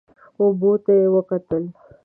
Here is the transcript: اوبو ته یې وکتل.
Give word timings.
اوبو 0.41 0.71
ته 0.83 0.91
یې 0.99 1.07
وکتل. 1.15 1.63